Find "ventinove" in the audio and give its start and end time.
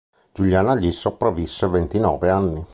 1.67-2.31